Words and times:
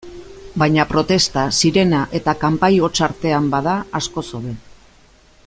Baina 0.61 0.85
protesta, 0.93 1.43
sirena 1.59 1.99
eta 2.21 2.35
kanpai 2.45 2.71
hots 2.87 3.05
artean 3.09 3.53
bada, 3.53 3.77
askoz 4.01 4.27
hobe. 4.41 4.57